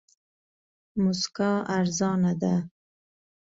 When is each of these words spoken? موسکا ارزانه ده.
موسکا 1.01 1.51
ارزانه 1.77 2.33
ده. 2.41 2.55